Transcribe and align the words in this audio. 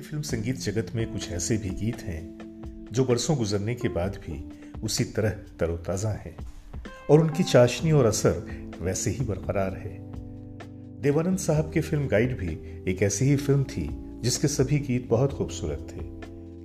भारतीय 0.00 0.20
फ़िल्म 0.20 0.22
संगीत 0.22 0.56
जगत 0.56 0.92
में 0.94 1.12
कुछ 1.12 1.32
ऐसे 1.32 1.56
भी 1.56 1.70
गीत 1.70 2.00
हैं, 2.00 2.38
जो 2.92 3.04
बरसों 3.04 3.36
गुजरने 3.36 3.74
के 3.74 3.88
बाद 3.88 4.16
भी 4.16 4.48
उसी 4.82 5.04
तरह 5.04 5.30
तरोताज़ा 5.30 6.08
हैं। 6.08 6.36
और 7.10 7.20
उनकी 7.20 7.42
चाशनी 7.42 7.92
और 7.92 8.06
असर 8.06 8.70
वैसे 8.80 9.10
ही 9.10 9.24
बरकरार 9.24 9.74
है। 9.74 9.98
देवानंद 11.00 11.38
साहब 11.38 11.72
की 11.72 11.80
फ़िल्म 11.80 12.08
गाइड 12.08 12.38
भी 12.38 12.82
एक 12.92 13.02
ऐसी 13.02 13.24
ही 13.24 13.36
फ़िल्म 13.36 13.64
थी, 13.64 13.90
जिसके 14.20 14.48
सभी 14.48 14.78
गीत 14.78 15.08
बहुत 15.08 15.32
खूबसूरत 15.32 15.86
थे। 15.90 16.04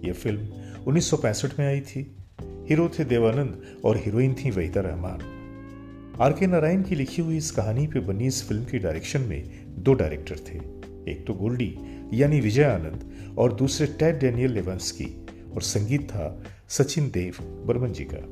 यह 0.07 0.13
फ़िल्म 0.13 0.47
1965 0.88 1.59
में 1.59 1.67
आई 1.67 1.81
थी। 1.81 2.15
हीरो 2.41 2.89
थे 2.99 3.05
देवानंद 3.05 3.81
और 3.86 3.97
हीरोइन 3.97 4.33
थी 4.33 4.52
वहीदा 4.52 4.81
रहमान। 4.81 5.20
आर 6.21 6.33
के 6.33 6.47
नारायण 6.47 6.83
की 6.83 6.95
लिखी 6.95 7.21
हुई 7.21 7.38
इस 7.38 7.52
कहानी 7.52 7.88
पे 7.88 7.99
बनी 7.99 8.28
इस 8.28 8.47
फ़िल्म 8.47 8.65
की 8.65 8.79
डायरेक्शन 8.79 9.21
में 9.21 9.65
दो 9.83 9.93
डायरेक्टर 9.93 10.36
थे। 10.36 10.75
एक 11.07 11.25
तो 11.27 11.33
गोल्डी, 11.33 11.73
यानी 12.14 12.39
विजय 12.39 12.64
आनंद, 12.64 13.36
और 13.37 13.54
दूसरे 13.54 13.87
टैड 14.00 14.19
डेनियल 14.19 14.51
लेवंस 14.51 14.91
की 14.91 15.05
और 15.55 15.61
संगीत 15.61 16.09
था 16.09 16.43
सचिन 16.69 17.09
देव 17.09 17.36
बर्मन 17.68 17.91
जी 17.91 18.04
का 18.04 18.27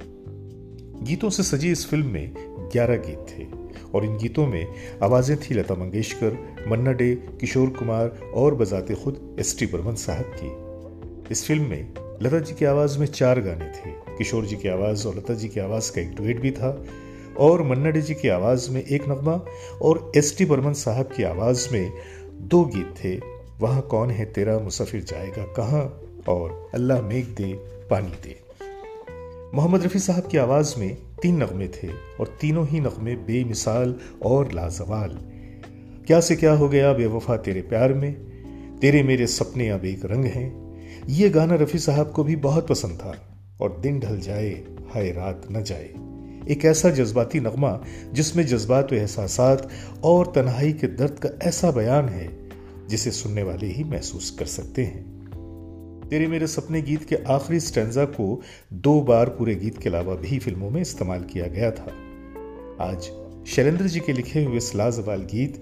गीतों 1.05 1.29
से 1.29 1.43
सजी 1.43 1.71
इस 1.71 1.85
फ़िल्म 1.89 2.07
में 2.07 2.33
ग्यारह 2.73 2.97
गीत 2.97 3.25
थे, 3.29 3.45
और 3.93 4.05
इन 4.05 4.17
गीतों 4.17 4.45
में 4.47 4.65
आवाज़ें 5.03 5.37
थी 5.37 5.55
लता 5.55 5.75
मंगेशकर, 5.75 6.37
मन्ना 6.67 6.91
डे, 6.91 7.13
किशोर 7.41 7.69
कुमार, 7.69 8.07
और 8.33 8.55
बजाते 8.55 8.95
खुद 8.95 9.37
एस 9.39 9.55
टी 9.59 9.65
बर्मन 9.65 9.95
साहब 9.95 10.35
की। 10.35 11.31
इस 11.31 11.45
फ़िल्म 11.45 11.63
में 11.63 11.93
लता 12.21 12.39
जी 12.39 12.53
की 12.53 12.65
आवाज़ 12.65 12.97
में 12.99 13.05
चार 13.07 13.41
गाने 13.41 13.65
थे, 13.65 13.91
किशोर 14.17 14.45
जी 14.45 14.55
की 14.55 14.67
आवाज़ 14.67 15.07
और 15.07 15.15
लता 15.15 15.33
जी 15.33 15.47
की 15.47 15.59
आवाज़ 15.59 15.91
का 15.91 16.01
एक 16.01 16.15
डुएट 16.15 16.39
भी 16.41 16.51
था, 16.51 16.85
और 17.39 17.63
मन्ना 17.63 17.89
डे 17.89 18.01
जी 18.01 18.13
की 18.13 18.27
आवाज़ 18.29 18.69
में 18.71 18.83
एक 18.83 19.09
नगमा, 19.09 19.35
और 19.81 20.11
एस 20.17 20.35
टी 20.37 20.45
बर्मन 20.45 20.73
साहब 20.73 21.05
की 21.05 21.23
आवाज़ 21.23 21.67
में 21.71 21.91
दो 22.47 22.65
गीत 22.65 22.93
थे, 23.03 23.19
वहाँ 23.59 23.81
कौन 23.81 24.09
है 24.09 24.25
तेरा 24.25 24.59
मुसाफिर 24.59 25.03
जाएगा 25.03 25.43
कहाँ? 25.43 26.01
और 26.27 26.69
अल्लाह 26.73 27.01
मेघ 27.01 27.25
दे, 27.25 27.53
पानी 27.89 28.09
दे। 28.09 28.43
मोहम्मद 29.55 29.83
रफ़ी 29.83 29.99
साहब 29.99 30.27
की 30.27 30.37
आवाज़ 30.37 30.79
में 30.79 30.97
तीन 31.21 31.43
नगमे 31.43 31.67
थे 31.67 31.87
और 32.19 32.37
तीनों 32.41 32.67
ही 32.67 32.79
नगमे 32.79 33.15
बेमिसाल 33.15 33.95
और 34.23 34.51
लाजवाल। 34.51 35.19
क्या 36.07 36.19
से 36.19 36.35
क्या 36.35 36.53
हो 36.53 36.69
गया 36.69 36.93
बेवफा 36.93 37.37
तेरे 37.37 37.61
प्यार 37.61 37.93
में? 37.93 38.13
तेरे 38.79 39.03
मेरे 39.03 39.27
सपने 39.27 39.69
अब 39.69 39.85
एक 39.85 40.05
रंग 40.05 40.25
हैं। 40.25 40.63
ये 41.09 41.29
गाना 41.29 41.55
रफ़ी 41.55 41.79
साहब 41.79 42.11
को 42.11 42.23
भी 42.23 42.35
बहुत 42.35 42.67
पसंद 42.67 42.91
था 42.91 43.37
और 43.61 43.77
दिन 43.77 43.99
ढल 43.99 44.19
जाए, 44.19 44.49
हाय 44.93 45.11
रात 45.11 45.41
न 45.51 45.63
जाए। 45.63 45.93
एक 46.49 46.65
ऐसा 46.65 46.89
जज्बाती 46.89 47.39
नगमा 47.39 47.83
जिसमें 48.13 48.47
जज्बात 48.47 48.93
एहसास 48.93 49.39
और 50.03 50.31
तन्हाई 50.35 50.73
के 50.73 50.87
दर्द 50.87 51.19
का 51.25 51.29
ऐसा 51.47 51.71
बयान 51.71 52.09
है 52.09 52.49
जिसे 52.87 53.11
सुनने 53.11 53.43
वाले 53.43 53.67
ही 53.67 53.83
महसूस 53.83 54.35
कर 54.39 54.45
सकते 54.45 54.83
हैं। 54.83 55.13
तेरे 56.09 56.27
मेरे 56.27 56.47
सपने 56.47 56.81
गीत 56.81 57.03
के 57.03 57.15
आखिरी 57.15 57.59
स्टेंजा 57.59 58.05
को 58.05 58.41
दो 58.73 59.01
बार 59.01 59.29
पूरे 59.29 59.55
गीत 59.55 59.77
के 59.77 59.89
अलावा 59.89 60.15
भी 60.15 60.39
फ़िल्मों 60.39 60.69
में 60.69 60.81
इस्तेमाल 60.81 61.23
किया 61.23 61.47
गया 61.47 61.71
था। 61.71 61.91
आज 62.79 63.11
शैलेंद्र 63.47 63.85
जी 63.85 63.99
के 63.99 64.13
लिखे 64.13 64.43
हुए 64.43 64.57
इस 64.57 64.75
लाजवाल 64.75 65.21
गीत, 65.21 65.61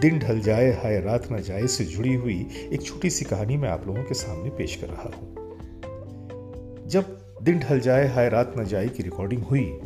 दिन 0.00 0.18
ढल 0.18 0.40
जाए, 0.40 0.70
हाय 0.72 1.00
रात 1.00 1.32
न 1.32 1.42
जाए 1.42 1.66
से 1.66 1.84
जुड़ी 1.84 2.14
हुई 2.14 2.46
एक 2.72 2.82
छोटी 2.82 3.10
सी 3.10 3.24
कहानी 3.24 3.56
मैं 3.56 3.68
आप 3.68 3.86
लोगों 3.86 4.02
के 4.02 4.14
सामने 4.14 4.50
पेश 4.50 4.76
कर 4.76 4.86
रहा 4.86 5.02
हूँ। 5.02 5.34
जब 6.88 7.18
दिन 7.42 7.58
ढल 7.58 7.80
जाए, 7.80 8.08
हाय 8.08 8.28
रात 8.28 8.54
न 8.58 8.64
जाए 8.64 8.88
की 8.88 9.02
रिकॉर्डिंग 9.02 9.42
हुई 9.42 9.80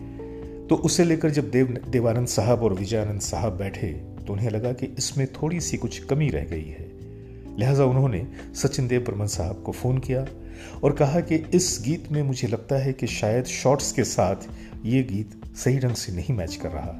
तो 0.70 0.76
उसे 0.76 1.04
लेकर 1.04 1.30
जब 1.30 1.50
देव 1.50 1.66
देवानंद 1.88 2.26
साहब 2.26 2.62
और 2.62 2.74
विजयानंद 2.74 3.20
साहब 3.20 3.56
बैठे 3.56 3.88
तो 4.26 4.32
उन्हें 4.32 4.50
लगा 4.50 4.72
कि 4.72 4.86
इसमें 4.98 5.26
थोड़ी 5.32 5.60
सी 5.60 5.76
कुछ 5.76 5.98
कमी 6.04 6.28
रह 6.28 6.44
गई 6.44 6.64
है। 6.64 6.86
लिहाजा 7.58 7.84
उन्होंने 7.84 8.26
सचिन 8.54 8.88
देव 8.88 9.00
बर्मन 9.00 9.26
साहब 9.26 9.62
को 9.62 9.72
फ़ोन 9.72 9.98
किया 9.98 10.26
और 10.84 10.92
कहा 10.92 11.20
कि 11.20 11.34
इस 11.34 11.82
गीत 11.84 12.12
में 12.12 12.22
मुझे 12.22 12.48
लगता 12.48 12.76
है 12.76 12.92
कि 12.92 13.06
शायद 13.06 13.44
शॉर्ट्स 13.44 13.92
के 13.92 14.04
साथ 14.04 14.36
ये 14.84 15.02
गीत 15.02 15.56
सही 15.56 15.78
ढंग 15.78 15.94
से 15.94 16.12
नहीं 16.12 16.34
मैच 16.34 16.56
कर 16.56 16.68
रहा। 16.68 16.98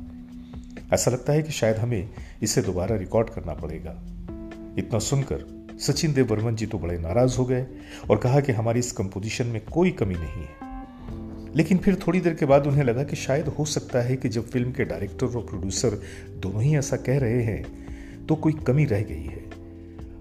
ऐसा 0.93 1.11
लगता 1.11 1.33
है 1.33 1.43
कि 1.43 1.53
शायद 1.53 1.77
हमें 1.77 2.11
इसे 2.43 2.63
दोबारा 2.63 2.97
रिकॉर्ड 2.97 3.31
करना 3.31 3.55
पड़ेगा। 3.55 4.03
इतना 4.79 4.99
सुनकर 4.99 5.45
सचिन 5.81 6.13
देव 6.13 6.27
बर्मन 6.27 6.57
जी 6.57 6.67
तो 6.67 6.79
बड़े 6.79 6.99
नाराज़ 6.99 7.39
हो 7.39 7.45
गए 7.45 7.67
और 8.11 8.19
कहा 8.19 8.41
कि 8.41 8.53
हमारी 8.53 8.79
इस 8.79 8.93
कंपोजिशन 8.93 9.47
में 9.47 9.65
कोई 9.65 9.91
कमी 9.91 10.15
नहीं 10.15 10.43
है। 10.43 10.74
लेकिन 11.57 11.79
फिर 11.79 11.99
थोड़ी 12.07 12.21
देर 12.21 12.35
के 12.35 12.47
बाद 12.47 12.67
उन्हें 12.67 12.85
लगा 12.85 13.03
कि 13.03 13.17
शायद 13.17 13.49
हो 13.49 13.65
सकता 13.65 14.01
है 14.01 14.17
कि 14.17 14.29
जब 14.29 14.49
फ़िल्म 14.51 14.73
के 14.73 14.85
डायरेक्टर 14.85 15.27
और 15.27 15.47
प्रोड्यूसर 15.47 16.01
दोनों 16.43 16.63
ही 16.63 16.77
ऐसा 16.77 16.97
कह 16.97 17.19
रहे 17.19 17.43
हैं 17.43 18.27
तो 18.27 18.35
कोई 18.37 18.53
कमी 18.67 18.85
रह 18.85 19.03
गई 19.03 19.23
है। 19.23 19.43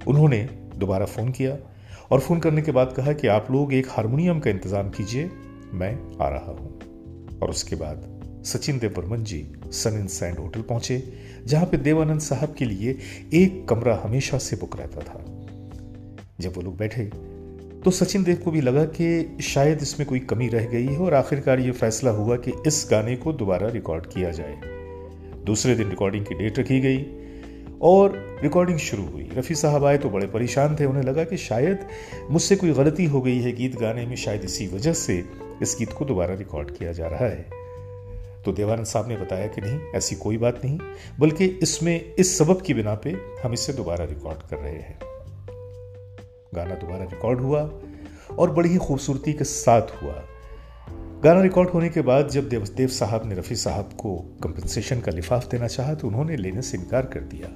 उन्होंने 0.07 0.41
दोबारा 0.75 1.05
फ़ोन 1.05 1.31
किया 1.31 1.57
और 2.11 2.19
फ़ोन 2.19 2.39
करने 2.39 2.61
के 2.61 2.71
बाद 2.71 2.93
कहा 2.97 3.13
कि 3.13 3.27
आप 3.27 3.51
लोग 3.51 3.73
एक 3.73 3.87
हारमोनियम 3.89 4.39
का 4.39 4.49
इंतज़ाम 4.49 4.89
कीजिए, 4.89 5.29
मैं 5.73 5.93
आ 6.21 6.29
रहा 6.29 6.51
हूँ। 6.51 7.39
और 7.39 7.49
उसके 7.49 7.75
बाद 7.75 8.09
Sachin 8.45 8.79
Dev 8.79 8.93
Burman 8.97 9.23
ji 9.23 9.45
sun 9.71 9.99
in 9.99 10.07
sand 10.07 10.37
hotel 10.39 10.61
पहुँचे, 10.61 11.01
जहाँ 11.45 11.65
पे 11.65 11.77
देवानंद 11.77 12.21
साहब 12.21 12.55
के 12.57 12.65
लिए 12.65 12.97
एक 13.33 13.65
कमरा 13.69 13.95
हमेशा 14.03 14.37
से 14.37 14.55
बुक 14.55 14.77
रहता 14.77 15.01
था। 15.01 15.23
जब 16.39 16.53
वो 16.55 16.61
लोग 16.61 16.77
बैठे 16.77 17.09
तो 17.85 17.91
सचिन 17.91 18.23
देव 18.23 18.35
को 18.35 18.51
भी 18.51 18.61
लगा 18.61 18.85
कि 18.85 19.37
शायद 19.41 19.81
इसमें 19.81 20.07
कोई 20.09 20.19
कमी 20.19 20.47
रह 20.47 20.65
गई 20.65 20.85
है 20.85 20.97
और 20.97 21.13
आखिरकार 21.13 21.59
ये 21.59 21.71
फैसला 21.71 22.11
हुआ 22.11 22.37
कि 22.37 22.51
इस 22.67 22.87
गाने 22.91 23.15
को 23.15 23.33
दोबारा 23.33 23.67
रिकॉर्ड 23.67 24.05
किया 24.05 24.31
जाए। 24.31 24.61
दूसरे 25.45 25.75
दिन 25.75 25.89
रिकॉर्डिंग 25.89 26.25
की 26.25 26.35
डेट 26.35 26.59
रखी 26.59 26.79
गई 26.79 27.05
और 27.81 28.39
रिकॉर्डिंग 28.43 28.77
शुरू 28.77 29.03
हुई। 29.03 29.29
रफ़ी 29.33 29.55
साहब 29.55 29.85
आए 29.85 29.97
तो 29.97 30.09
बड़े 30.09 30.27
परेशान 30.27 30.75
थे। 30.79 30.85
उन्हें 30.85 31.03
लगा 31.03 31.23
कि 31.23 31.37
शायद 31.37 31.79
मुझसे 32.29 32.55
कोई 32.55 32.71
गलती 32.71 33.05
हो 33.05 33.21
गई 33.21 33.39
है 33.39 33.51
गीत 33.51 33.75
गाने 33.75 34.05
में, 34.05 34.15
शायद 34.15 34.43
इसी 34.43 34.67
वजह 34.67 34.93
से 34.93 35.23
इस 35.61 35.75
गीत 35.79 35.93
को 35.93 36.05
दोबारा 36.05 36.35
रिकॉर्ड 36.35 36.71
किया 36.71 36.91
जा 36.91 37.07
रहा 37.07 37.25
है। 37.25 37.45
तो 38.45 38.51
देवानंद 38.51 38.85
साहब 38.85 39.07
ने 39.07 39.17
बताया 39.17 39.47
कि 39.47 39.61
नहीं, 39.61 39.79
ऐसी 39.95 40.15
कोई 40.15 40.37
बात 40.37 40.61
नहीं, 40.65 40.79
बल्कि 41.19 41.45
इसमें, 41.45 42.13
इस 42.15 42.37
सबब 42.37 42.61
की 42.61 42.73
बिना 42.73 42.95
पे 42.95 43.15
हम 43.43 43.53
इसे 43.53 43.73
दोबारा 43.73 44.05
रिकॉर्ड 44.05 44.49
कर 44.49 44.57
रहे 44.57 44.75
हैं। 44.75 44.99
गाना 46.53 46.75
दोबारा 46.75 47.03
रिकॉर्ड 47.03 47.39
हुआ 47.39 47.61
और 48.39 48.51
बड़ी 48.51 48.69
ही 48.69 48.77
खूबसूरती 48.77 49.33
के 49.33 49.43
साथ 49.43 50.01
हुआ। 50.01 50.21
गाना 51.23 51.41
रिकॉर्ड 51.41 51.69
होने 51.69 51.89
के 51.89 52.01
बाद 52.01 52.29
जब 52.29 52.49
देव 52.49 52.67
देव 52.77 52.87
साहब 52.87 53.25
ने 53.25 53.35
रफ़ी 53.35 53.55
साहब 53.55 53.89
को 53.99 54.15
कंपनसेशन 54.43 54.99
का 54.99 55.11
लिफाफ 55.11 55.49
देना 55.51 55.67
चाहा 55.67 55.93
तो 55.93 56.07
उन्होंने 56.07 56.37
लेने 56.37 56.61
से 56.61 56.77
इनकार 56.77 57.05
कर 57.05 57.19
दिया 57.19 57.47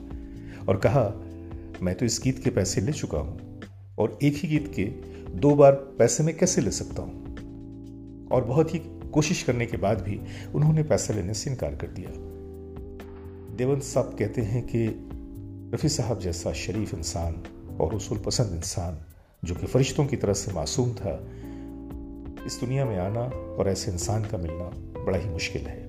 और 0.69 0.77
कहा, 0.77 1.03
मैं 1.81 1.95
तो 1.95 2.05
इस 2.05 2.21
गीत 2.23 2.43
के 2.43 2.49
पैसे 2.49 2.81
ले 2.81 2.91
चुका 2.91 3.17
हूँ 3.17 3.61
और 3.99 4.17
एक 4.23 4.35
ही 4.35 4.49
गीत 4.49 4.71
के 4.75 4.83
दो 5.31 5.55
बार 5.55 5.71
पैसे 5.71 6.23
में 6.23 6.37
कैसे 6.37 6.61
ले 6.61 6.71
सकता 6.71 7.01
हूँ? 7.01 7.23
और 8.31 8.43
बहुत 8.43 8.73
ही 8.73 8.79
कोशिश 9.13 9.43
करने 9.43 9.65
के 9.65 9.77
बाद 9.77 10.01
भी 10.01 10.19
उन्होंने 10.55 10.83
पैसा 10.83 11.13
लेने 11.13 11.33
से 11.33 11.49
इनकार 11.49 11.75
कर 11.75 11.87
दिया। 11.87 12.09
देवंत 13.55 13.83
साहब 13.83 14.15
कहते 14.19 14.41
हैं 14.41 14.63
कि 14.65 14.87
रफ़ी 15.73 15.89
साहब 15.89 16.19
जैसा 16.19 16.53
शरीफ 16.53 16.93
इंसान 16.93 17.33
और 17.81 17.93
उसूल 17.93 18.17
पसंद 18.17 18.55
इंसान, 18.55 18.97
जो 19.43 19.55
कि 19.55 19.67
फरिश्तों 19.67 20.05
की 20.05 20.15
तरह 20.15 20.33
से 20.33 20.51
मासूम 20.51 20.93
था, 20.93 21.27
इस 22.45 22.57
दुनिया 22.59 22.85
में 22.85 22.97
आना 22.97 23.21
और 23.59 23.69
ऐसे 23.69 23.91
इंसान 23.91 24.23
का 24.23 24.37
मिलना 24.37 24.71
बड़ा 25.05 25.17
ही 25.17 25.29
मुश्किल 25.29 25.61
है। 25.61 25.87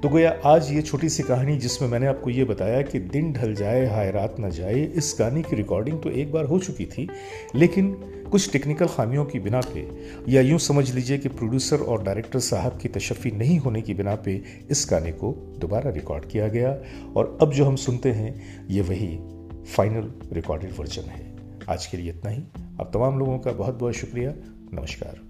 तो 0.00 0.08
गोया 0.08 0.40
आज 0.44 0.72
ये 0.72 0.82
छोटी 0.82 1.08
सी 1.08 1.22
कहानी, 1.22 1.56
जिसमें 1.56 1.88
मैंने 1.88 2.06
आपको 2.06 2.30
ये 2.30 2.44
बताया 2.44 2.82
कि 2.82 2.98
दिन 2.98 3.32
ढल 3.32 3.54
जाए, 3.54 3.86
हाय 3.86 4.10
रात 4.10 4.36
न 4.40 4.50
जाए, 4.50 4.74
इस 4.74 5.16
गाने 5.18 5.42
की 5.42 5.56
रिकॉर्डिंग 5.56 6.02
तो 6.02 6.10
एक 6.10 6.32
बार 6.32 6.44
हो 6.44 6.58
चुकी 6.58 6.86
थी, 6.86 7.08
लेकिन 7.54 8.12
कुछ 8.30 8.52
टेक्निकल 8.52 8.86
खामियों 8.86 9.24
की 9.24 9.38
बिना 9.38 9.60
पे, 9.60 9.88
या 10.28 10.40
यूँ 10.40 10.58
समझ 10.58 10.94
लीजिए 10.94 11.18
कि 11.18 11.28
प्रोड्यूसर 11.28 11.76
और 11.76 12.02
डायरेक्टर 12.02 12.38
साहब 12.38 12.78
की 12.78 12.88
तशफ़ी 12.88 13.30
नहीं 13.30 13.58
होने 13.58 13.82
की 13.82 13.94
बिना 13.94 14.14
पे, 14.14 14.42
इस 14.70 14.86
गाने 14.90 15.12
को 15.12 15.56
दोबारा 15.58 15.90
रिकॉर्ड 15.90 16.24
किया 16.24 16.48
गया। 16.48 16.78
और 17.16 17.38
अब 17.40 17.52
जो 17.52 17.64
हम 17.64 17.76
सुनते 17.76 18.12
हैं, 18.12 18.42
ये 18.68 18.80
वही 18.80 19.18
फाइनल 19.66 20.12
रिकॉर्डेड 20.32 20.72
वर्जन 20.78 21.02
है। 21.02 21.36
आज 21.68 21.86
के 21.86 21.96
लिए 21.96 22.10
इतना 22.10 22.30
ही। 22.30 22.42
आप 22.80 22.90
तमाम 22.94 23.18
लोगों 23.18 23.38
का 23.38 23.52
बहुत 23.52 23.74
बहुत 23.74 23.94
शुक्रिया। 23.94 24.32
नमस्कार। 24.78 25.25